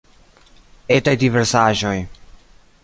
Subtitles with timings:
[0.95, 1.95] Etaj diversaĵoj.